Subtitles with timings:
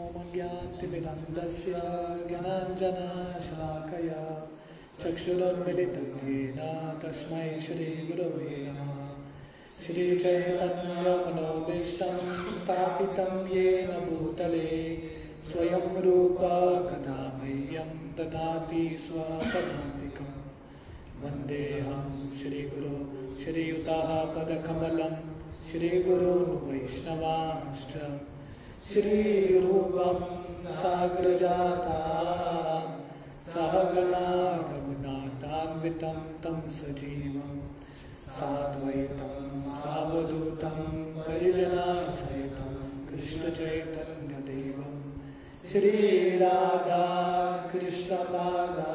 [0.00, 1.72] ज्ञानतिमिरन्दस्य
[2.28, 3.00] ज्ञानाञ्जनशलाकया
[4.98, 6.60] चक्षुरुन्मिलितं येन
[7.02, 9.08] तस्मै श्रीगुरवे नमः।
[9.86, 10.98] श्रीचैतन्यमनोभीष्टं
[12.58, 14.96] स्थापितं येन भूतले,
[15.52, 16.38] स्वयं रूप
[16.90, 20.32] कदा मह्यं ददाति स्वपदान्तिकं
[21.22, 22.96] वन्देऽहं श्रीगुरो,
[23.44, 25.16] श्रीयुताः पदकमलं,
[25.72, 28.20] श्रीगुरून् वैष्णवांश्च।
[28.88, 30.18] श्रीरूपं
[30.74, 31.96] साग्रजाता
[33.40, 34.28] सहगना
[34.68, 37.58] रघुनाथान्वितं तं सजीवं
[38.36, 40.78] साद्वैतं सावधूतं
[41.18, 42.72] परिजनासहितं
[43.08, 44.94] कृष्णचैतन्यदेवं।
[45.72, 47.02] श्रीराधा
[47.72, 48.94] कृष्णपादा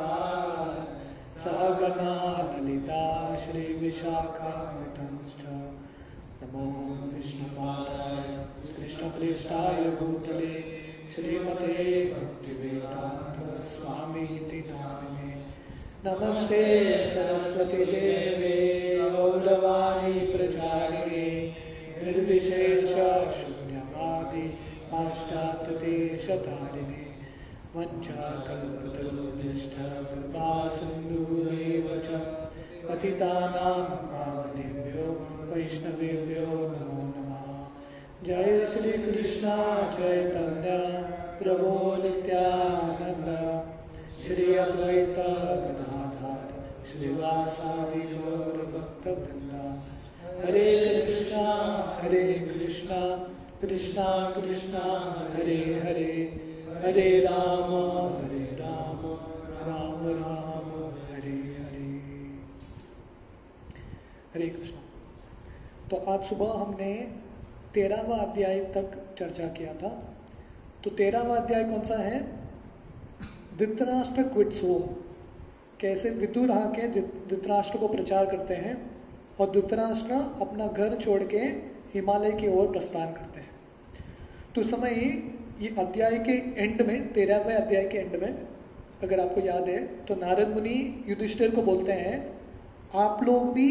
[1.44, 2.16] सहगना
[2.50, 3.04] ललिता
[3.36, 5.46] श्रीविशाखामृतंश्च।
[6.42, 6.66] नमो
[7.14, 10.52] विष्णुपादाय कृष्णप्रेष्ठाय भूतले
[11.13, 11.77] श्रीमते
[12.12, 13.39] भक्तिवेदान्त
[13.70, 15.33] स्वामीति नामिने
[16.05, 16.61] नमस्ते
[17.16, 18.53] सरस्वती देवे
[19.16, 21.25] गौरवाणी प्रचारिणे
[22.03, 22.83] निर्विशेष
[23.39, 24.47] शून्यवादि
[30.77, 32.22] सिन्धुरेव च
[32.88, 33.75] पतितानां
[34.09, 35.05] पावनेभ्यो
[35.53, 36.83] वैष्णवेभ्यो
[38.26, 39.48] जय श्री कृष्ण
[39.92, 40.70] चैतन्य
[41.44, 43.28] प्रभो नित्यानंद
[44.24, 45.18] श्री अद्वैत
[45.64, 49.08] गदाधर श्रीवासादि गौर भक्त
[50.46, 51.54] हरे कृष्णा
[52.04, 53.18] हरे कृष्णा
[53.62, 54.84] कृष्णा कृष्णा,
[55.36, 56.40] हरे हरे।
[56.84, 57.74] हरे राम
[58.26, 59.02] हरे राम
[59.68, 62.00] राम राम, हरे हरे।
[64.36, 64.76] हरे कृष्ण।
[65.90, 67.23] तो आज सुबह हमने
[67.74, 69.90] तेरहवा अध्याय तक चर्चा किया था।
[70.84, 72.20] तो तेरहवा अध्याय कौन सा है?
[73.58, 74.82] धृतराष्ट्र क्विट्स होम
[75.80, 78.76] कैसे विदुर आके धृतराष्ट्र को प्रचार करते हैं
[79.39, 81.39] और धृतराष्ट्र अपना घर छोड़ के
[81.94, 83.50] हिमालय की ओर प्रस्थान करते हैं।
[84.56, 84.94] तो समय
[85.62, 88.33] ये अध्याय के एंड में, तेरहवें अध्याय के एंड में,
[89.04, 92.16] अगर आपको याद है तो नारद मुनि युधिष्ठिर को बोलते हैं,
[92.95, 93.70] आप लोग भी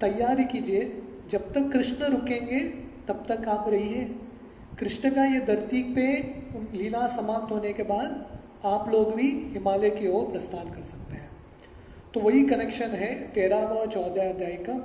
[0.00, 0.82] तैयारी कीजिए,
[1.30, 2.60] जब तक कृष्ण रुकेंगे
[3.08, 4.04] तब तक आप रहिए
[4.80, 6.06] कृष्ण का ये धरती पे
[6.78, 8.26] लीला समाप्त होने के बाद
[8.64, 11.30] आप लोग भी हिमालय की ओर प्रस्थान कर सकते हैं।
[12.14, 14.78] तो वही कनेक्शन है तेरहवा और चौदह अध्याय का।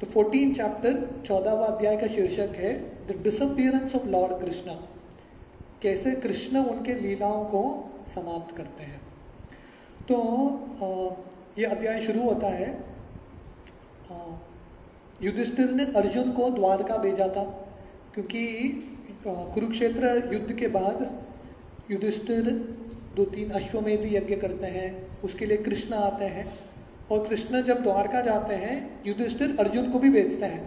[0.00, 2.72] तो फोर्टीन चैप्टर चौदहवा अध्याय का शीर्षक है
[3.08, 4.74] the disappearance of Lord Krishna
[5.82, 7.62] कैसे कृष्ण उनके लीलाओं को
[8.14, 9.00] समाप्त करते हैं।
[10.02, 10.16] तो
[11.58, 12.70] ये अध्याय शुरू होता है।
[15.22, 17.42] युधिष्ठिर ने अर्जुन को द्वारका भेजा था,
[18.14, 18.44] क्योंकि
[19.26, 21.00] कुरुक्षेत्र युद्ध के बाद
[21.90, 22.50] युधिष्ठिर
[23.16, 26.46] दो तीन अश्वमेध यज्ञ करते हैं, उसके लिए कृष्ण आते हैं,
[27.10, 28.76] और कृष्ण जब द्वारका जाते हैं,
[29.06, 30.62] युधिष्ठिर अर्जुन को भी भेजते हैं।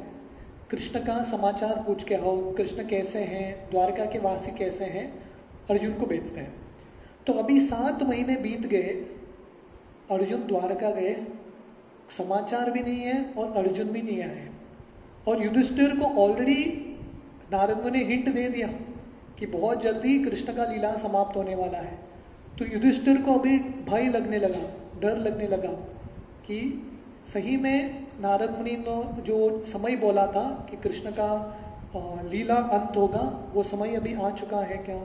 [0.71, 5.05] कृष्ण का समाचार पूछ के आओ, कृष्ण कैसे हैं, द्वारका के वासी कैसे हैं,
[5.69, 6.53] अर्जुन को भेजते हैं।
[7.27, 8.93] तो अभी सात महीने बीत गए,
[10.11, 11.15] अर्जुन द्वारका गए
[12.17, 14.47] समाचार भी नहीं है और अर्जुन भी नहीं आए
[15.27, 16.63] और युधिष्ठिर को ऑलरेडी
[17.51, 18.67] नारद ने हिंट दे दिया
[19.39, 21.97] कि बहुत जल्दी कृष्ण का लीला समाप्त होने वाला है।
[22.59, 24.63] तो युधिष्ठिर को अभी भय लगने लगा,
[25.01, 25.71] डर लगने लगा
[26.47, 26.59] कि
[27.33, 31.29] सही में नारद मुनि ने जो समय बोला था कि कृष्ण का
[32.31, 34.95] लीला अंत होगा, वो समय अभी आ चुका है क्या?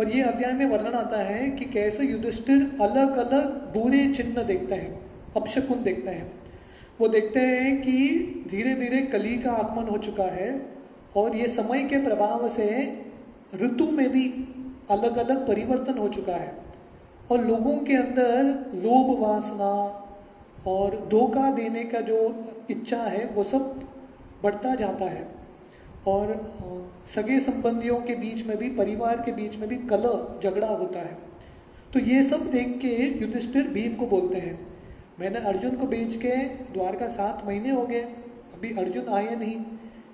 [0.00, 4.74] और ये अध्याय में वर्णन आता है कि कैसे युधिष्ठिर अलग अलग बुरे चिन्ह देखते
[4.74, 6.32] हैं। अपशकुन देखते हैं।
[7.00, 7.92] वो देखते हैं कि
[8.50, 10.66] धीरे धीरे कली का आगमन हो चुका है
[11.16, 12.68] और ये समय के प्रभाव से
[13.54, 14.48] ऋतु में भी
[14.90, 16.54] अलग अलग परिवर्तन हो चुका है
[17.30, 18.42] और लोगों के अंदर
[18.74, 20.04] लोभ वासना
[20.66, 23.82] और धोखा देने का जो इच्छा है, वो सब
[24.42, 25.28] बढ़ता जाता है।
[26.06, 26.54] और
[27.08, 31.18] सगे संबंधियों के बीच में भी, परिवार के बीच में भी कलह, झगड़ा होता है।
[31.92, 34.67] तो ये सब देख के युधिष्ठिर भीम को बोलते हैं
[35.20, 36.36] मैंने अर्जुन को भेज के
[36.72, 38.00] द्वारका सात महीने हो गए,
[38.54, 39.64] अभी अर्जुन आए नहीं।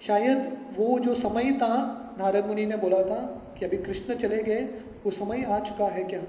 [0.06, 1.70] शायद वो जो समय था,
[2.18, 4.64] नारद मुनि ने बोला था कि अभी कृष्ण चले गए,
[5.04, 6.20] वो समय आ चुका है क्या?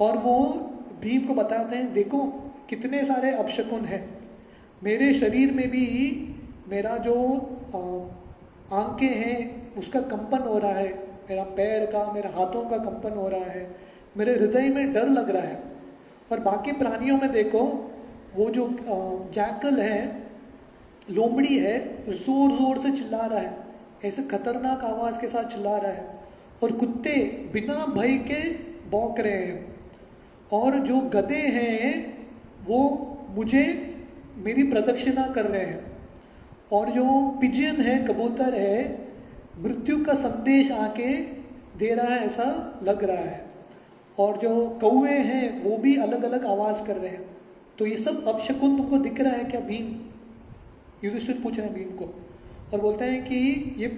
[0.00, 0.44] और वो
[1.00, 2.22] भीम को बताते हैं, देखो
[2.68, 4.18] कितने सारे अपशकुन हैं।
[4.84, 5.88] मेरे शरीर में भी
[6.68, 7.14] मेरा जो
[8.72, 10.94] आँखें हैं, उसका कंपन हो रहा है।
[11.30, 13.76] मेरा पैर का, मेरे हाथों का कंपन हो रहा है।
[14.16, 15.73] मेरे हृदय में डर लग रहा है।
[16.34, 17.90] और बाकी प्राणियों में देखो,
[18.36, 18.76] वो जो
[19.34, 20.22] जैकल है,
[21.10, 23.56] लोमड़ी है ज़ोर ज़ोर से चिल्ला रहा है।
[24.04, 26.10] ऐसे खतरनाक आवाज़ के साथ चिल्ला रहा है।
[26.62, 28.50] और कुत्ते बिना भय के
[28.90, 29.76] बौक रहे हैं।
[30.52, 32.18] और जो गधे हैं,
[32.68, 33.94] वो मुझे
[34.38, 35.86] मेरी प्रदक्षिणा कर रहे हैं।
[36.72, 38.98] और जो पिजियन है, कबूतर है,
[39.60, 41.14] मृत्यु का संदेश आके
[41.78, 43.43] दे रहा है, ऐसा लग रहा है।
[44.18, 47.24] और जो कौए हैं, वो भी अलग अलग आवाज़ कर रहे हैं।
[47.78, 49.94] तो ये सब अपशकुन तुमको दिख रहा है क्या, भीम?
[51.04, 52.04] युधिष्ठिर पूछ रहे हैं भीम को
[52.72, 53.88] और बोलते हैं कि ये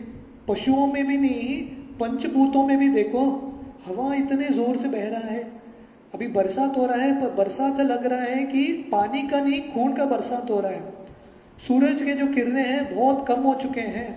[0.49, 1.61] पशुओं में भी नहीं,
[2.01, 3.21] पंचभूतों में भी देखो,
[3.87, 5.43] हवा इतने ज़ोर से बह रहा है।
[6.15, 9.61] अभी बरसात हो रहा है, पर बरसात से लग रहा है कि पानी का नहीं,
[9.73, 10.95] खून का बरसात हो रहा है।
[11.69, 14.09] सूरज के जो किरणें हैं, बहुत कम हो चुके हैं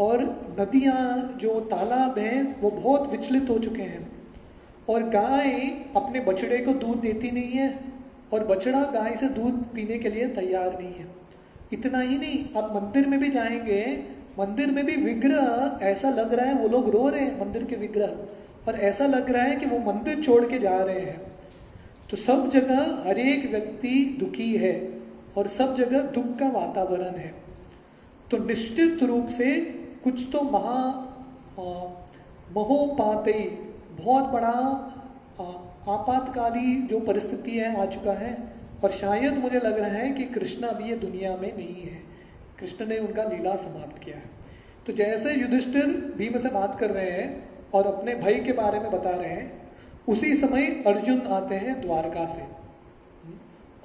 [0.00, 0.22] और
[0.60, 4.17] नदियाँ, जो तालाब हैं, वो बहुत विचलित हो चुके हैं।
[4.88, 5.50] और गाय
[5.96, 7.78] अपने बछड़े को दूध देती नहीं है
[8.32, 11.06] और बछड़ा गाय से दूध पीने के लिए तैयार नहीं है।
[11.72, 14.04] इतना ही नहीं, आप मंदिर में भी जाएँगे,
[14.38, 17.76] मंदिर में भी विग्रह ऐसा लग रहा है, वो लोग रो रहे हैं, मंदिर के
[17.76, 18.10] विग्रह,
[18.68, 21.20] और ऐसा लग रहा है कि वो मंदिर छोड़ के जा रहे हैं।
[22.10, 25.00] तो सब जगह हर एक व्यक्ति दुखी है
[25.36, 27.34] और सब जगह दुख का वातावरण है।
[28.30, 29.60] तो निश्चित रूप से
[30.04, 31.04] कुछ तो महा
[32.56, 33.67] महोपातई
[34.00, 34.94] बहुत बड़ा
[35.88, 40.66] आपातकाली जो परिस्थिति है, आ चुका है। और शायद मुझे लग रहा है कि कृष्ण
[40.66, 42.02] अभी ये दुनिया में नहीं है।
[42.58, 44.22] कृष्ण ने उनका लीला समाप्त किया है।
[44.86, 48.90] तो जैसे युधिष्ठिर भीम से बात कर रहे हैं और अपने भाई के बारे में
[48.90, 49.62] बता रहे हैं,
[50.08, 52.44] उसी समय अर्जुन आते हैं द्वारका से।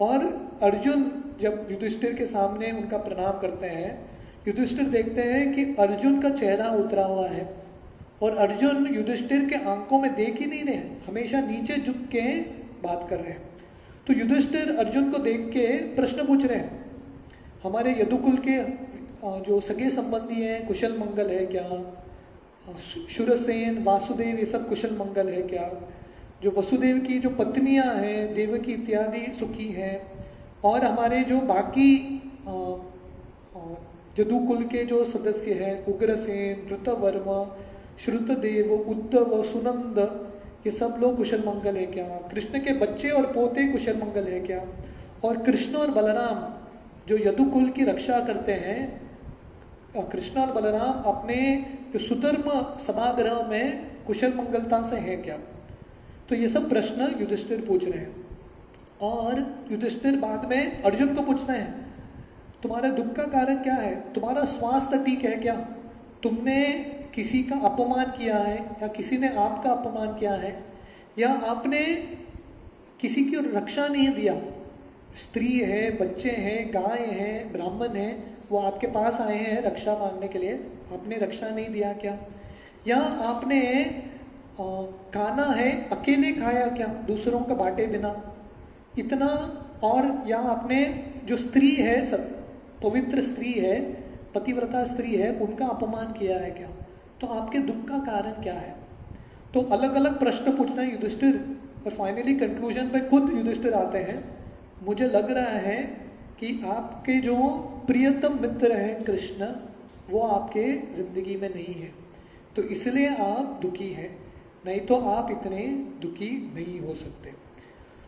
[0.06, 4.12] और अर्जुन जब युधिष्ठिर के सामने उनका प्रणाम करते हैं,
[4.48, 7.63] युधिष्ठिर देखते हैं कि अर्जुन का चेहरा उतरा हुआ है।
[8.24, 10.76] और अर्जुन युधिष्ठिर के आँखों में देख ही नहीं रहे,
[11.08, 12.22] हमेशा नीचे झुक के
[12.84, 13.42] बात कर रहे हैं।
[14.08, 15.66] तो युधिष्ठिर अर्जुन को देख के
[15.96, 16.82] प्रश्न पूछ रहे हैं,
[17.64, 18.58] हमारे यदुकुल के
[19.44, 21.68] जो सगे संबंधी हैं, कुशल मंगल है क्या?
[23.10, 25.70] शुरसेन, वासुदेव, ये सब कुशल मंगल है क्या?
[26.44, 29.96] जो वसुदेव की जो पत्नियाँ हैं, देवकी इत्यादि सुखी हैं,
[30.64, 31.92] और हमारे जो बाकी
[34.20, 37.40] यदुकुल के जो सदस्य हैं, उग्रसेन, ऋतवर्मा
[38.00, 39.98] श्रुतदेव उद्धव, सुनंद,
[40.68, 42.08] ये सब लोग कुशल मंगल है क्या?
[42.32, 44.66] कृष्ण के बच्चे और पोते कुशल मंगल है क्या?
[45.24, 46.54] और कृष्ण और बलराम
[47.08, 49.02] जो यदुकुल की रक्षा करते हैं
[50.12, 52.50] कृष्ण और बलराम अपने जो सुधर्म
[52.84, 55.38] सभागृह में कुशल मंगलता से है क्या?
[56.30, 58.16] तो ये सब प्रश्न युधिष्ठिर पूछ रहे हैं।
[59.02, 61.94] और युधिष्ठिर बाद में अर्जुन को पूछते हैं,
[62.64, 64.14] तुम्हारे दुख का कारण क्या है?
[64.14, 65.56] तुम्हारा स्वास्थ्य ठीक है क्या?
[66.24, 66.60] तुमने
[67.16, 70.64] किसी का अपमान किया है, या किसी ने आपका अपमान किया है,
[71.20, 71.80] या आपने
[73.02, 74.36] किसी की रक्षा नहीं दिया,
[75.16, 80.28] स्त्री है, बच्चे हैं, गाय हैं, ब्राह्मण हैं, वो आपके पास आए हैं रक्षा मांगने
[80.28, 80.54] के लिए,
[80.94, 82.18] आपने रक्षा नहीं दिया क्या?
[82.88, 83.62] या आपने
[85.14, 88.14] खाना है, अकेले खाया क्या, दूसरों का बांटे बिना?
[89.00, 89.30] इतना
[89.84, 90.82] और, या आपने
[91.26, 91.96] जो स्त्री है
[92.84, 93.82] पवित्र स्त्री है,
[94.36, 96.70] पतिव्रता स्त्री है, उनका अपमान किया है क्या?
[97.22, 98.76] तो आपके दुख का कारण क्या है?
[99.54, 101.36] तो अलग अलग प्रश्न पूछना है युधिष्ठिर,
[101.86, 104.24] और फाइनली कंक्लूजन पे खुद युधिष्ठिर आते हैं।
[104.84, 105.78] मुझे लग रहा है
[106.40, 107.36] कि आपके जो
[107.88, 109.48] प्रियतम मित्र हैं कृष्ण,
[110.10, 110.64] वो आपके
[110.96, 111.92] ज़िंदगी में नहीं है।
[112.56, 114.10] तो इसलिए आप दुखी हैं,
[114.66, 115.66] नहीं तो आप इतने
[116.02, 117.32] दुखी नहीं हो सकते।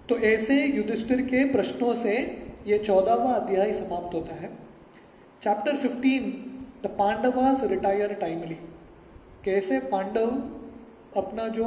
[0.10, 2.16] तो ऐसे युधिष्ठिर के प्रश्नों से
[2.68, 4.50] ये चौदहवा अध्याय समाप्त होता है।
[5.44, 6.32] Chapter fifteen
[6.84, 8.58] the Pandavas retire timely
[9.46, 10.30] कैसे पांडव
[11.18, 11.66] अपना जो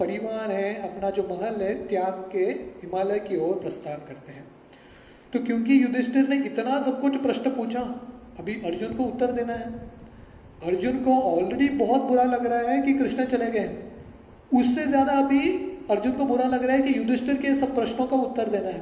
[0.00, 2.44] परिवार है, अपना जो महल है, त्याग के
[2.82, 4.44] हिमालय की ओर प्रस्थान करते हैं।
[5.32, 7.80] तो क्योंकि युधिष्ठिर ने इतना सब कुछ प्रश्न पूछा,
[8.38, 9.70] अभी अर्जुन को उत्तर देना है।
[10.66, 13.70] अर्जुन को ऑलरेडी बहुत बुरा लग रहा है कि कृष्ण चले गए।
[14.54, 15.40] उससे ज़्यादा अभी
[15.90, 18.80] अर्जुन को बुरा लग रहा है कि युधिष्ठिर के सब प्रश्नों का उत्तर देना है।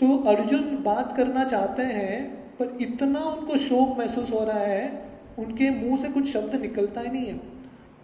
[0.00, 2.24] तो अर्जुन बात करना चाहते हैं,
[2.58, 7.10] पर इतना उनको शोक महसूस हो रहा है उनके मुँह से कुछ शब्द निकलता ही
[7.10, 7.40] नहीं है।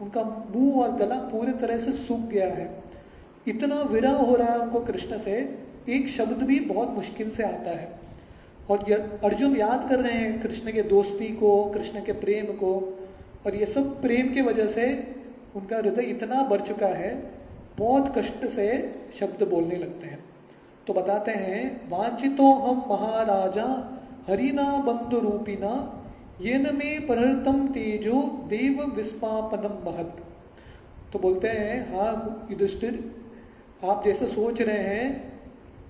[0.00, 2.82] उनका मुँह और गला पूरी तरह से सूख गया है।
[3.48, 5.58] इतना विरह हो रहा है उनको कृष्ण से,
[5.88, 8.00] एक शब्द भी बहुत मुश्किल से आता है।
[8.70, 8.90] और
[9.24, 12.98] अर्जुन याद कर रहे हैं कृष्ण के दोस्ती को, कृष्ण के प्रेम को,
[13.46, 15.14] और ये सब प्रेम के वजह से
[15.56, 17.30] उनका हृदय इतना बढ़ चुका है,
[17.78, 20.18] बहुत कष्ट से शब्द बोलने लगते हैं।
[20.86, 23.66] तो बताते हैं वांचितो हम महाराजा
[24.28, 25.96] हरिना बंधु रूपिना
[26.40, 30.22] ये न मे परतम तेजो देव विस्पापनम महत।
[31.12, 32.98] तो बोलते हैं हाँ युधिष्ठिर,
[33.84, 35.32] आप जैसे सोच रहे हैं,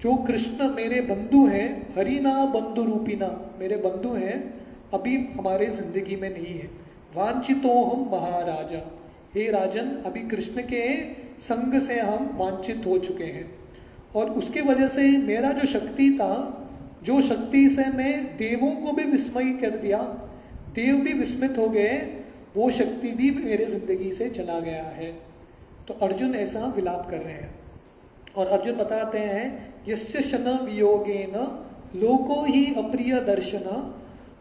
[0.01, 3.27] जो कृष्ण मेरे बंधु हैं, हरिना बंधु रूपिना
[3.61, 4.39] मेरे बंधु हैं,
[4.95, 6.69] अभी हमारे ज़िंदगी में नहीं है।
[7.17, 8.81] वांछितो हम महाराजा।
[9.35, 10.83] हे राजन, अभी कृष्ण के
[11.43, 13.51] संग से हम वांछित हो चुके हैं।
[14.17, 16.33] और उसके वजह से मेरा जो शक्ति था,
[17.05, 19.99] जो शक्ति से मैं देवों को भी विस्मय कर दिया
[20.75, 21.97] देव भी विस्मित हो गए,
[22.57, 25.13] वो शक्ति भी मेरे ज़िंदगी से चला गया है।
[25.89, 27.55] तो अर्जुन ऐसा विलाप कर रहे हैं।
[28.37, 29.69] और अर्जुन बताते हैं
[30.23, 31.47] शन वियोगे न
[31.97, 33.67] लोको ही अप्रिय दर्शन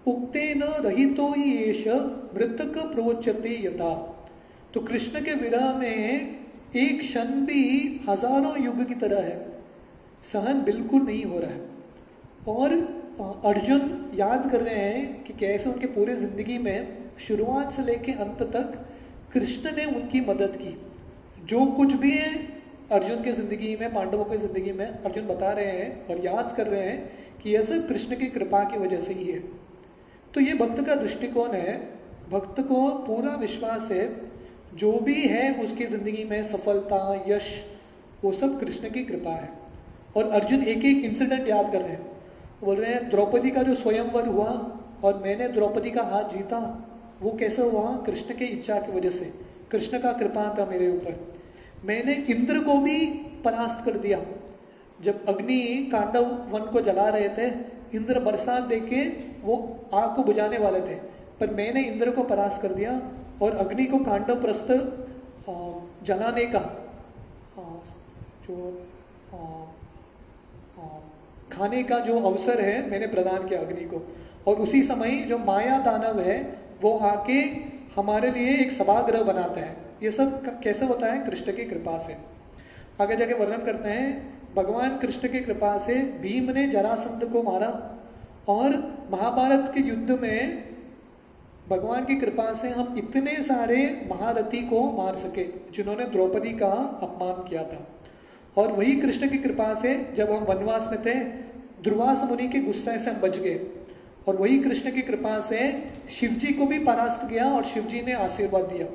[0.07, 1.87] उक्ते न रहितो ही एश
[2.35, 3.93] मृतक प्रोचते यथा।
[4.73, 6.37] तो कृष्ण के विरह में
[6.75, 7.63] एक क्षण भी
[8.09, 9.37] हज़ारों युग की तरह है।
[10.23, 11.67] सहन बिल्कुल नहीं हो रहा है।
[12.49, 12.75] और
[13.19, 16.87] अर्जुन याद कर रहे हैं कि कैसे उनके पूरे ज़िंदगी में
[17.19, 18.73] शुरुआत से लेकर अंत तक
[19.33, 20.75] कृष्ण ने उनकी मदद की।
[21.45, 22.33] जो कुछ भी है
[22.91, 26.67] अर्जुन के ज़िंदगी में, पांडवों की ज़िंदगी में, अर्जुन बता रहे हैं और याद कर
[26.67, 27.11] रहे हैं
[27.43, 29.39] कि यह सब कृष्ण की कृपा की वजह से ही है।
[30.33, 31.77] तो ये भक्त का दृष्टिकोण है।
[32.31, 34.07] भक्त को पूरा विश्वास है,
[34.75, 37.51] जो भी है उसकी ज़िंदगी में सफलता, यश,
[38.23, 39.49] वो सब कृष्ण की कृपा है।
[40.17, 42.18] और अर्जुन एक एक इंसिडेंट याद कर रहे हैं।
[42.63, 46.59] बोल रहे हैं, द्रौपदी का जो स्वयंवर हुआ और मैंने द्रौपदी का हाथ जीता,
[47.21, 47.97] वो कैसे हुआ?
[47.97, 49.33] कृष्ण के इच्छा की वजह से।
[49.71, 51.33] कृष्ण का कृपा था मेरे ऊपर।
[51.85, 53.05] मैंने इंद्र को भी
[53.45, 54.21] परास्त कर दिया।
[55.01, 57.47] जब अग्नि कांडव वन को जला रहे थे,
[57.93, 59.01] इंद्र बरसात दे के
[59.43, 60.95] वो आग को बुझाने वाले थे।
[61.39, 63.01] पर मैंने इंद्र को परास्त कर दिया
[63.41, 64.67] और अग्नि को कांडव प्रस्त
[66.03, 66.61] जलाने का
[68.47, 68.87] जो
[71.59, 75.79] खाने का जो अवसर है मैंने प्रदान किया अग्नि को। और उसी समय जो माया
[75.79, 77.39] दानव है, वो आके
[77.95, 81.25] हमारे लिए एक सभाग्रह बनाता है। ये सब कैसे होता है?
[81.25, 82.15] कृष्ण की कृपा से।
[83.01, 87.99] आगे जाके वर्णन करते हैं, भगवान कृष्ण की कृपा से भीम ने जरासंध को मारा
[88.47, 88.69] और
[89.11, 90.63] महाभारत के युद्ध में
[91.69, 97.49] भगवान की कृपा से हम इतने सारे महारथी को मार सके, जिन्होंने द्रौपदी का अपमान
[97.49, 97.87] किया था।
[98.57, 101.48] और वही कृष्ण की कृपा से जब हम वनवास में थे
[101.83, 103.59] ध्रुवास मुनि के गुस्से से हम बच गए।
[104.27, 105.59] और वही कृष्ण की कृपा से
[106.11, 108.87] शिव जी को भी परास्त किया और शिव जी ने आशीर्वाद दिया।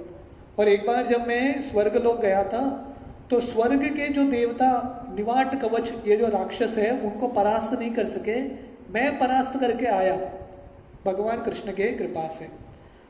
[0.59, 2.91] और एक बार जब मैं स्वर्ग लोग गया था
[3.31, 4.71] तो स्वर्ग के जो देवता,
[5.17, 8.41] निवाट कवच, ये जो राक्षस है, उनको परास्त नहीं कर सके।
[8.93, 10.17] मैं परास्त करके आया
[11.07, 12.49] भगवान कृष्ण के कृपा से।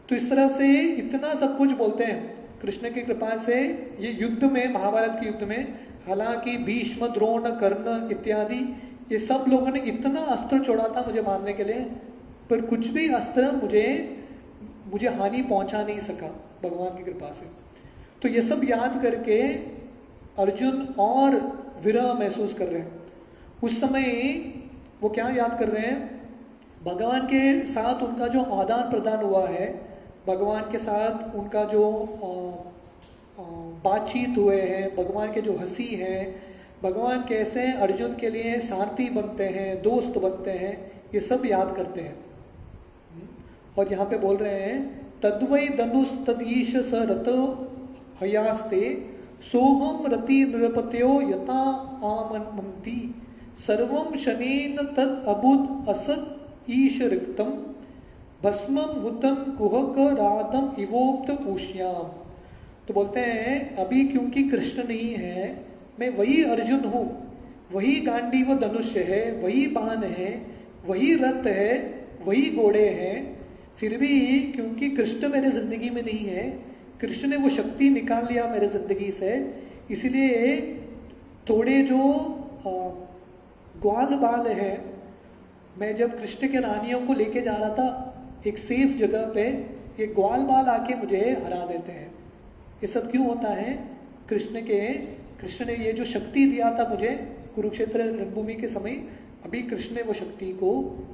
[0.08, 3.58] तो इस तरह से इतना सब कुछ बोलते हैं। कृष्ण की कृपा से
[4.00, 5.74] ये युद्ध में, महाभारत के युद्ध में,
[6.08, 8.62] हालाँकि भीष्म, द्रोण, कर्ण इत्यादि
[9.12, 11.80] ये सब लोगों ने इतना अस्त्र छोड़ा था मुझे मारने के लिए,
[12.50, 13.86] पर कुछ भी अस्त्र मुझे
[14.92, 16.28] मुझे हानि पहुँचा नहीं सका
[16.62, 17.46] भगवान की कृपा से।
[18.22, 19.40] तो ये सब याद करके
[20.38, 21.36] अर्जुन और
[21.84, 23.02] विरह महसूस कर रहे हैं।
[23.62, 24.04] उस समय
[25.02, 26.20] वो क्या याद कर रहे हैं?
[26.84, 29.66] भगवान के साथ उनका जो आदान प्रदान हुआ है,
[30.26, 31.82] भगवान के साथ उनका जो
[33.84, 36.18] बातचीत हुए हैं, भगवान के जो हँसी है
[36.84, 40.74] भगवान कैसे अर्जुन के लिए सारथी बनते हैं, दोस्त बनते हैं,
[41.14, 42.16] ये सब याद करते हैं।
[43.78, 44.78] और यहाँ पे बोल रहे हैं,
[45.22, 47.28] तद्वै धनुष तदीश स रत
[48.22, 48.84] हयास्ते,
[49.44, 51.62] सोहम रति नृपत्यो यथा
[52.06, 52.98] आमंती
[53.58, 57.50] सर्वम शनेन तद अबुद असत ईश रिक्तम
[58.42, 62.08] भस्मम हुतम कुहक राधम इवोप्त उश्याम
[62.88, 67.06] तो बोलते हैं, अभी क्योंकि कृष्ण नहीं है मैं वही अर्जुन हूँ।
[67.72, 70.30] वही गांडी व धनुष्य है, वही बाण है,
[70.86, 71.72] वही रथ है,
[72.24, 73.16] वही घोड़े हैं।
[73.78, 76.48] फिर भी क्योंकि कृष्ण मेरे ज़िंदगी में नहीं है,
[77.00, 79.32] कृष्ण ने वो शक्ति निकाल लिया मेरे ज़िंदगी से।
[79.90, 80.56] इसलिए
[81.48, 81.98] थोड़े जो
[83.82, 84.72] ग्वाल बाल है,
[85.78, 87.88] मैं जब कृष्ण के रानियों को लेके जा रहा था,
[88.46, 89.48] एक सेफ़ जगह पे,
[90.00, 92.10] ये ग्वाल बाल आके मुझे हरा देते हैं।
[92.82, 93.72] ये सब क्यों होता है?
[94.28, 94.80] कृष्ण के
[95.40, 97.10] कृष्ण ने ये जो शक्ति दिया था मुझे,
[97.54, 99.02] कुरुक्षेत्र रणभूमि के समय
[99.44, 100.70] अभी कृष्ण ने वो शक्ति को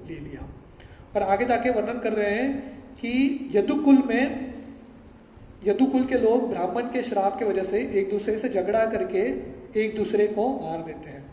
[0.08, 0.48] ले लिया।
[1.16, 2.58] और आगे जाके वर्णन कर रहे हैं
[2.94, 4.54] कि यदुकुल में,
[5.66, 9.24] यदुकुल के लोग ब्राह्मण के श्राप के वजह से एक दूसरे से झगड़ा करके
[9.80, 11.24] एक दूसरे को मार देते हैं।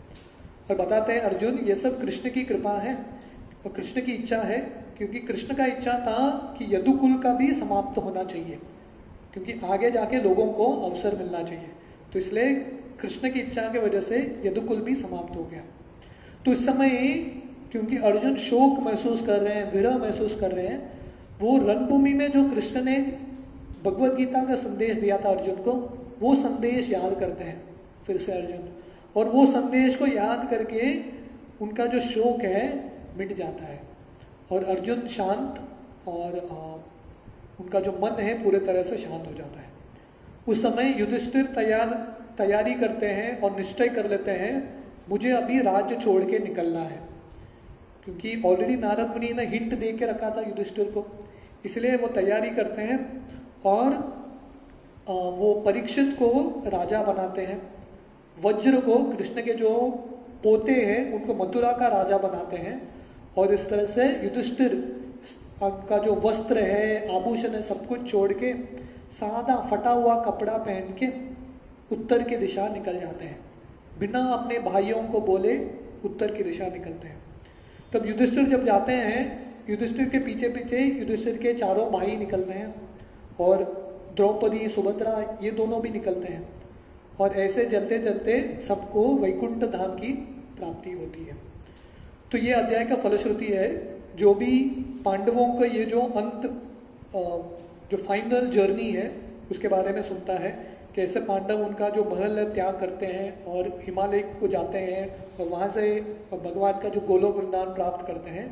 [0.70, 4.58] और बताते हैं, अर्जुन, ये सब कृष्ण की कृपा है और कृष्ण की इच्छा है,
[4.98, 6.28] क्योंकि कृष्ण का इच्छा था
[6.58, 8.58] कि यदुकुल का भी समाप्त होना चाहिए,
[9.32, 11.70] क्योंकि आगे जाके लोगों को अवसर मिलना चाहिए।
[12.12, 12.54] तो इसलिए
[13.00, 15.62] कृष्ण की इच्छा की वजह से यदुकुल भी समाप्त हो गया।
[16.44, 16.90] तो इस समय
[17.72, 20.80] क्योंकि अर्जुन शोक महसूस कर रहे हैं विरह महसूस कर रहे हैं
[21.40, 22.96] वो रणभूमि में जो कृष्ण ने
[23.84, 25.72] भगवत गीता का संदेश दिया था अर्जुन को
[26.20, 27.62] वो संदेश याद करते हैं
[28.06, 28.68] फिर से अर्जुन।
[29.16, 30.92] और वो संदेश को याद करके
[31.64, 32.64] उनका जो शोक है
[33.18, 33.80] मिट जाता है।
[34.52, 35.60] और अर्जुन शांत
[36.08, 36.58] और आ,
[37.60, 39.67] उनका जो मन है पूरे तरह से शांत हो जाता है।
[40.48, 41.86] उस समय युधिष्ठिर तैयार,
[42.38, 47.00] तैयारी करते हैं और निश्चय कर लेते हैं, मुझे अभी राज्य छोड़ के निकलना है।
[48.04, 51.26] क्योंकि ऑलरेडी नारद मुनि ने हिंट दे के रखा था युधिष्ठिर को।
[51.64, 53.22] इसलिए वो तैयारी करते हैं
[53.64, 53.88] और
[55.38, 57.62] वो परीक्षित को राजा बनाते हैं।
[58.42, 59.70] वज्र को, कृष्ण के जो
[60.42, 62.88] पोते हैं, उनको मथुरा का राजा बनाते हैं।
[63.38, 64.96] और इस तरह से युधिष्ठिर
[65.62, 68.52] का जो वस्त्र है, आभूषण है, सब कुछ छोड़ के
[69.12, 71.06] सादा फटा हुआ कपड़ा पहन के
[71.94, 73.38] उत्तर की दिशा निकल जाते हैं।
[74.00, 75.56] बिना अपने भाइयों को बोले
[76.04, 77.16] उत्तर की दिशा निकलते हैं।
[77.92, 79.22] तब युधिष्ठिर जब जाते हैं,
[79.70, 82.74] युधिष्ठिर के पीछे पीछे युधिष्ठिर के चारों भाई निकलते हैं
[83.40, 83.64] और
[84.16, 86.48] द्रौपदी, सुभद्रा, ये दोनों भी निकलते हैं
[87.20, 90.12] और ऐसे चलते चलते सबको वैकुंठ धाम की
[90.58, 91.36] प्राप्ति होती है।
[92.32, 93.68] तो ये अध्याय का फलश्रुति है,
[94.16, 94.58] जो भी
[95.04, 96.46] पांडवों का ये जो अंत
[97.90, 99.10] जो फाइनल जर्नी है,
[99.50, 100.50] उसके बारे में सुनता है
[100.94, 105.04] कैसे पांडव उनका जो महल त्याग करते हैं और हिमालय को जाते हैं
[105.36, 105.90] और वहाँ से
[106.32, 108.46] भगवान का जो गोलोक वृंदावन प्राप्त करते हैं।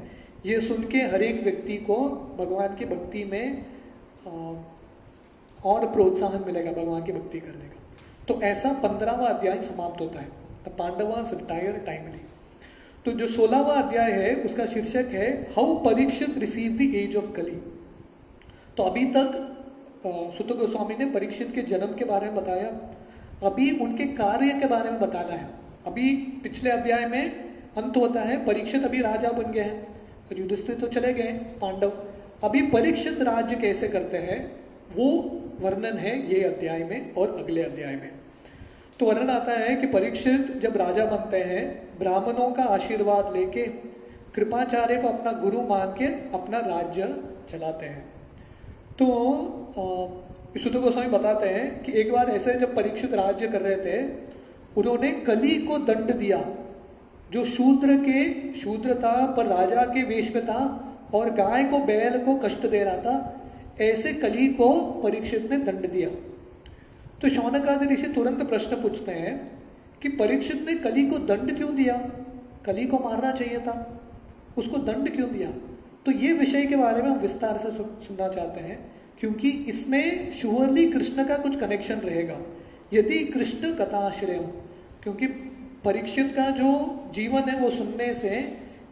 [0.46, 1.96] ये सुन के हर एक व्यक्ति को
[2.38, 3.64] भगवान की भक्ति में
[5.64, 7.80] और प्रोत्साहन मिलेगा भगवान की भक्ति करने का।
[8.28, 10.28] तो ऐसा पंद्रहवा अध्याय समाप्त होता है।
[10.64, 12.24] द पांडवा रिटायर टाइमली
[13.04, 17.56] तो जो सोलहवा अध्याय है, उसका शीर्षक है how Parikshit receive the age of Kali
[18.76, 19.28] तो अभी तक
[20.06, 22.68] सुत गोस्वामी ने परीक्षित के जन्म के बारे में बताया।
[23.42, 25.48] अभी उनके कार्य के बारे में बताना है।
[25.86, 27.30] अभी पिछले अध्याय में
[27.76, 29.86] अंत होता है, परीक्षित अभी राजा बन गए हैं।
[30.26, 31.92] और युधिष्ठिर तो चले गए, पांडव।
[32.44, 34.52] अभी परीक्षित राज्य कैसे करते हैं,
[34.96, 35.06] वो
[35.60, 38.10] वर्णन है ये अध्याय में और अगले अध्याय में।
[39.00, 43.66] तो वर्णन आता है कि परीक्षित जब राजा बनते हैं, ब्राह्मणों का आशीर्वाद लेके
[44.34, 46.06] कृपाचार्य को अपना गुरु मान के
[46.38, 47.16] अपना राज्य
[47.50, 48.15] चलाते हैं।
[48.98, 49.08] तो
[50.54, 54.08] विशुद्ध गोस्वामी बताते हैं कि एक बार ऐसे जब परीक्षित राज्य कर रहे थे,
[54.76, 56.44] उन्होंने कली को दंड दिया,
[57.32, 60.82] जो शूद्र के, शूद्र था, पर राजा के वेश में था,
[61.14, 63.44] और गाय को, बैल को कष्ट दे रहा था,
[63.80, 66.08] ऐसे कली को परीक्षित ने दंड दिया।
[67.22, 69.52] तो शौनकादि ऋषि तुरंत प्रश्न पूछते हैं
[70.02, 72.10] कि परीक्षित ने कली को दंड क्यों दिया?
[72.64, 74.00] कली को मारना चाहिए था।
[74.58, 75.50] उसको दंड क्यों दिया?
[76.06, 78.78] तो ये विषय के बारे में हम विस्तार से सुनना चाहते हैं,
[79.20, 82.36] क्योंकि इसमें श्योरली कृष्ण का कुछ कनेक्शन रहेगा।
[82.92, 84.38] यदि कृष्ण कथाश्रय
[85.02, 85.26] क्योंकि
[85.84, 86.70] परीक्षित का जो
[87.14, 88.30] जीवन है वो सुनने से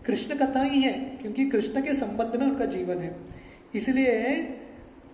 [0.06, 3.14] कृष्ण कथा ही है, क्योंकि कृष्ण के संबंध में उनका जीवन है।
[3.74, 4.34] इसलिए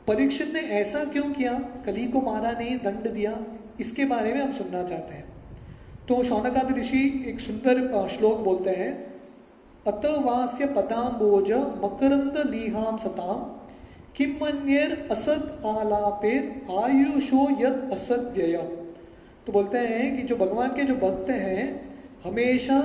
[0.06, 1.52] परीक्षित ने ऐसा क्यों किया?
[1.86, 3.36] कली को मारा नहीं, दंड दिया,
[3.80, 5.24] इसके बारे में हम सुनना चाहते हैं।
[6.08, 8.92] तो शौनकादि ऋषि एक सुंदर श्लोक बोलते हैं
[9.90, 11.52] अतवास्य पदाम्बोज
[11.84, 13.38] मकरंद लीहाम सताम।
[14.16, 16.42] किमन्यर असद आलापेर
[16.78, 18.56] आयुषो यद असद व्यय।
[19.46, 21.64] तो बोलते हैं कि जो भगवान के जो भक्त हैं,
[22.24, 22.80] हमेशा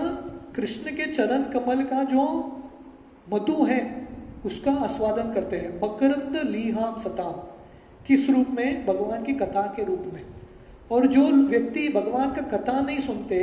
[0.55, 2.23] कृष्ण के चरण कमल का जो
[3.33, 4.07] मधु है,
[4.45, 7.33] उसका आस्वादन करते हैं। मकरंद लीहाम सताम,
[8.07, 8.85] किस रूप में?
[8.85, 10.21] भगवान की कथा के रूप में।
[10.91, 13.41] और जो व्यक्ति भगवान का कथा नहीं सुनते,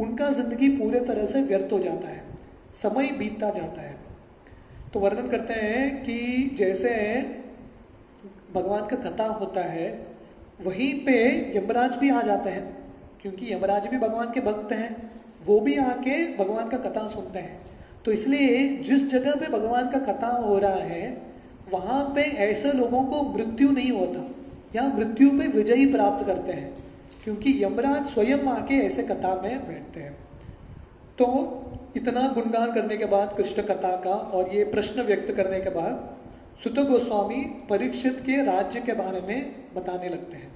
[0.00, 2.27] उनका ज़िंदगी पूरे तरह से व्यर्थ हो जाता है।
[2.74, 3.96] समय बीतता जाता है।
[4.92, 6.90] तो वर्णन करते हैं कि जैसे
[8.54, 9.88] भगवान का कथा होता है,
[10.64, 11.16] वहीं पे
[11.56, 12.66] यमराज भी आ जाते हैं,
[13.22, 15.10] क्योंकि यमराज भी भगवान के भक्त हैं,
[15.46, 17.60] वो भी आके भगवान का कथा सुनते हैं।
[18.04, 21.06] तो इसलिए जिस जगह पे भगवान का कथा हो रहा है,
[21.72, 24.24] वहाँ पे ऐसे लोगों को मृत्यु नहीं होता,
[24.74, 26.72] या मृत्यु पे विजयी प्राप्त करते हैं,
[27.24, 30.12] क्योंकि यमराज स्वयं आके ऐसे कथा में बैठते हैं।
[31.18, 31.26] तो
[31.98, 36.16] इतना गुणगान करने के बाद कृष्ण कथा का और ये प्रश्न व्यक्त करने के बाद
[36.64, 40.50] सुत गोस्वामी परीक्षित के राज्य के बारे में बताने लगते हैं।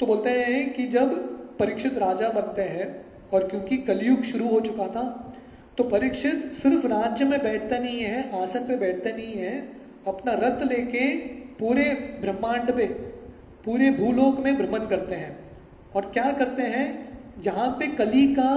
[0.00, 1.14] तो बोलते हैं कि जब
[1.58, 2.86] परीक्षित राजा बनते हैं
[3.32, 5.32] और क्योंकि कलयुग शुरू हो चुका था
[5.78, 9.58] तो परीक्षित सिर्फ़ राज्य में बैठता नहीं है, आसन पे बैठता नहीं है,
[10.06, 11.08] अपना रथ लेके
[11.58, 11.84] पूरे
[12.20, 12.86] ब्रह्मांड पे,
[13.64, 15.36] पूरे भूलोक में भ्रमण करते हैं।
[15.96, 16.86] और क्या करते हैं?
[17.42, 18.52] जहाँ पे कली का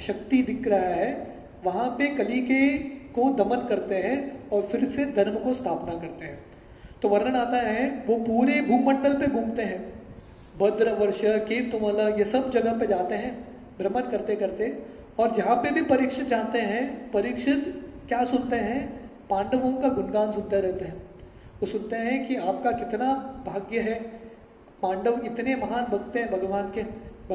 [0.00, 1.31] शक्ति दिख रहा है
[1.64, 2.78] वहाँ पे कली के
[3.12, 6.38] को दमन करते हैं और फिर से धर्म को स्थापना करते हैं।
[7.02, 9.92] तो वर्णन आता है, वो पूरे भूमंडल पे घूमते हैं।
[10.60, 13.44] भद्र, वर्ष कीर्तमला ये सब जगह पे जाते हैं,
[13.78, 14.78] भ्रमण करते करते।
[15.18, 19.10] और जहाँ पे भी परीक्षित जाते हैं, परीक्षित क्या सुनते हैं?
[19.30, 20.96] पांडवों का गुणगान सुनते रहते हैं।
[21.60, 23.14] वो सुनते हैं कि आपका कितना
[23.46, 23.94] भाग्य है।
[24.82, 26.82] पांडव इतने महान भक्त हैं भगवान के।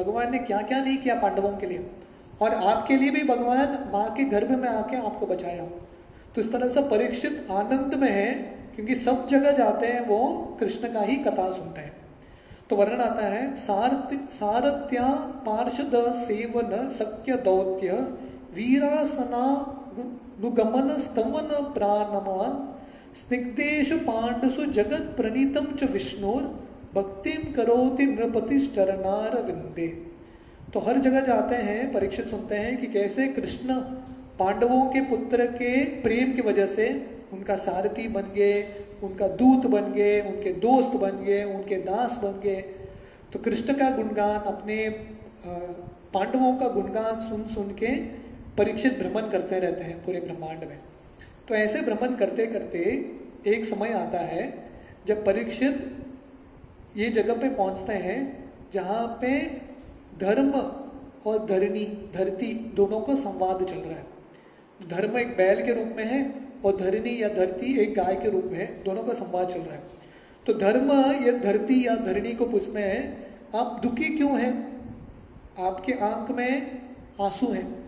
[0.00, 1.90] भगवान ने क्या क्या नहीं किया पांडवों के लिए?
[2.40, 5.64] और आपके लिए भी भगवान माँ के गर्भ में आके आपको बचाया।
[6.34, 8.32] तो इस तरह से परीक्षित आनंद में है,
[8.74, 10.18] क्योंकि सब जगह जाते हैं वो
[10.60, 11.92] कृष्ण का ही कथा सुनते हैं।
[12.70, 14.16] तो वर्णन आता है, सारथि
[15.46, 17.92] पार्षद सेवन सक्य दौत्य,
[18.54, 19.46] वीरासना
[20.40, 22.52] नुगमन स्तमन प्राणमान
[23.18, 26.42] स्निग्धेशु पांडसु जगत प्रणीतम च विष्णुर
[26.94, 29.86] भक्तिम करोति नृपति चरणार विंदे
[30.74, 33.74] तो हर जगह जाते हैं, परीक्षित सुनते हैं कि कैसे कृष्ण
[34.38, 36.88] पांडवों के पुत्र के प्रेम की वजह से
[37.32, 38.62] उनका सारथी बन गए,
[39.02, 42.60] उनका दूत बन गए, उनके दोस्त बन गए, उनके दास बन गए।
[43.32, 44.88] तो कृष्ण का गुणगान, अपने
[46.14, 47.94] पांडवों का गुणगान सुन सुन के
[48.58, 50.78] परीक्षित भ्रमण करते रहते हैं पूरे ब्रह्मांड में।
[51.48, 52.78] तो ऐसे भ्रमण करते करते
[53.46, 54.42] एक समय आता है
[55.06, 58.18] जब परीक्षित ये जगह पे पहुँचते हैं
[58.74, 59.30] जहाँ पे
[60.20, 60.50] धर्म
[61.26, 64.06] और धरणी, धरती दोनों का संवाद चल रहा है।
[64.88, 68.44] धर्म एक बैल के रूप में है और धरणी या धरती एक गाय के रूप
[68.44, 69.82] में है। दोनों का संवाद चल रहा है।
[70.46, 70.92] तो धर्म
[71.26, 73.26] या धरती या धरणी को पूछते हैं,
[73.56, 74.78] आप दुखी क्यों हैं?
[75.58, 76.78] आपके आँख में
[77.20, 77.84] आँसू हैं।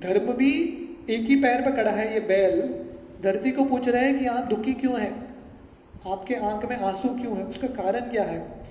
[0.00, 0.52] धर्म भी
[1.10, 2.84] एक ही पैर पर खड़ा है, ये बैल।
[3.22, 5.34] धरती को पूछ रहे हैं कि आप दुखी क्यों हैं?
[6.06, 7.44] आपके आँख में आँसू क्यों है?
[7.44, 8.63] उसका कारण क्या है?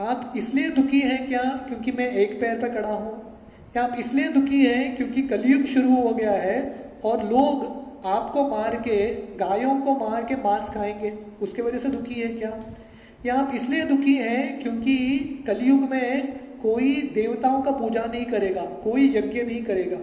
[0.00, 3.38] आप इसलिए दुखी हैं क्या क्योंकि मैं एक पैर पर खड़ा हूँ?
[3.76, 8.76] या आप इसलिए दुखी हैं क्योंकि कलयुग शुरू हो गया है और लोग आपको मार
[8.76, 12.60] के, गायों को मार के मांस खाएँगे, उसके वजह से दुखी है क्या?
[13.26, 19.08] या आप इसलिए दुखी हैं क्योंकि कलयुग में कोई देवताओं का पूजा नहीं करेगा, कोई
[19.16, 19.98] यज्ञ नहीं करेगा।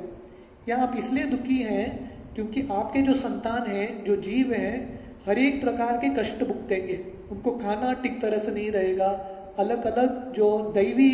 [0.69, 5.61] या आप इसलिए दुखी हैं क्योंकि आपके जो संतान हैं, जो जीव हैं, हर एक
[5.61, 6.99] प्रकार के कष्ट भुगतेंगे।
[7.31, 11.11] उनको खाना ठीक तरह से नहीं रहेगा अलग अलग जो दैवी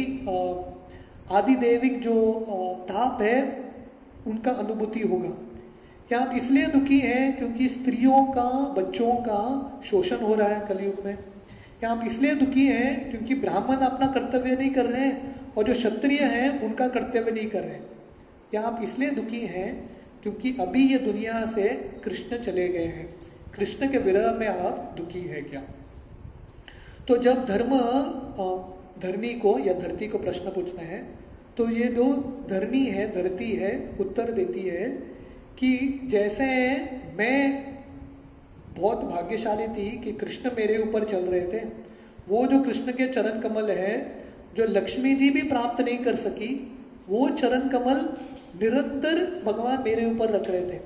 [1.31, 2.13] आदि दैविक जो
[2.89, 3.37] ताप है,
[4.27, 5.29] उनका अनुभूति होगा।
[6.09, 11.05] क्या आप इसलिए दुखी हैं क्योंकि स्त्रियों का, बच्चों का शोषण हो रहा है कलयुग
[11.05, 11.17] में?
[11.79, 15.73] क्या आप इसलिए दुखी हैं क्योंकि ब्राह्मण अपना कर्तव्य नहीं कर रहे हैं और जो
[15.73, 17.85] क्षत्रिय हैं, उनका कर्तव्य नहीं कर रहे हैं?
[18.53, 19.69] या आप इसलिए दुखी हैं
[20.23, 21.69] क्योंकि अभी ये दुनिया से
[22.03, 23.09] कृष्ण चले गए हैं?
[23.57, 25.61] कृष्ण के विरह में आप दुखी है क्या?
[27.09, 27.71] तो जब धर्म
[29.01, 31.01] धरनी को या धरती को प्रश्न पूछते हैं
[31.57, 32.03] तो ये जो
[32.49, 34.85] धरनी है, धरती है, उत्तर देती है
[35.59, 36.45] कि जैसे
[37.17, 37.39] मैं
[38.77, 41.63] बहुत भाग्यशाली थी कि कृष्ण मेरे ऊपर चल रहे थे,
[42.29, 43.95] वो जो कृष्ण के चरण कमल है,
[44.57, 46.53] जो लक्ष्मी जी भी प्राप्त नहीं कर सकी,
[47.09, 48.07] वो चरण कमल
[48.61, 50.79] निरंतर भगवान मेरे ऊपर रख रहे थे।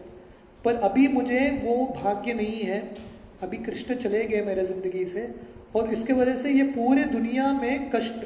[0.65, 2.79] पर अभी मुझे वो भाग्य नहीं है।
[3.43, 7.89] अभी कृष्ण चले गए मेरे ज़िंदगी से। और इसके वजह से ये पूरे दुनिया में
[7.89, 8.25] कष्ट,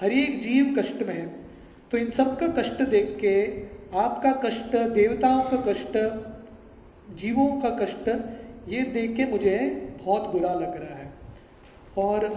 [0.00, 1.26] हर एक जीव कष्ट में है।
[1.90, 3.34] तो इन सब का कष्ट देख के,
[3.98, 5.98] आपका कष्ट, देवताओं का कष्ट,
[7.16, 8.08] जीवों का कष्ट,
[8.68, 9.58] ये देख के मुझे
[10.04, 11.12] बहुत बुरा लग रहा है।
[11.98, 12.28] और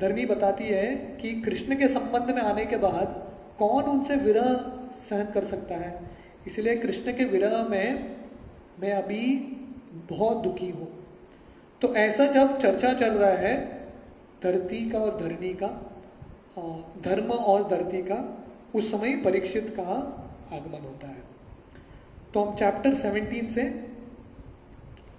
[0.00, 4.54] धरनी बताती है कि कृष्ण के संबंध में आने के बाद कौन उनसे विरह
[5.08, 6.00] सहन कर सकता है?
[6.46, 8.16] इसलिए कृष्ण के विरह में
[8.80, 9.26] मैं अभी
[10.10, 10.88] बहुत दुखी हूँ।
[11.82, 13.79] तो ऐसा जब चर्चा चल रहा है
[14.42, 15.68] धरती का और धरनी का
[17.00, 18.18] धर्म और धरती का
[18.74, 19.82] उस समय परीक्षित का
[20.52, 21.22] आगमन होता है।
[22.34, 23.62] तो हम चैप्टर 17 से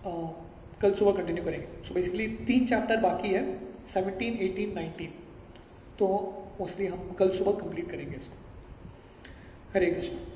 [0.06, 0.12] आ,
[0.82, 3.44] कल सुबह कंटिन्यू करेंगे। सो बेसिकली तीन चैप्टर बाकी है
[3.88, 5.10] 17, 18, 19
[6.00, 6.08] तो
[6.62, 8.38] मोस्टली हम कल सुबह कंप्लीट करेंगे इसको।
[9.76, 10.31] हरे कृष्ण।